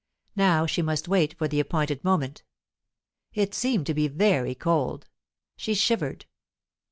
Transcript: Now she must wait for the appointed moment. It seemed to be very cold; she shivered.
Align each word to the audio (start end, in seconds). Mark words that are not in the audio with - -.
Now 0.35 0.65
she 0.65 0.81
must 0.81 1.07
wait 1.07 1.37
for 1.37 1.47
the 1.47 1.59
appointed 1.59 2.03
moment. 2.03 2.41
It 3.35 3.53
seemed 3.53 3.85
to 3.85 3.93
be 3.93 4.07
very 4.07 4.55
cold; 4.55 5.07
she 5.57 5.75
shivered. 5.75 6.25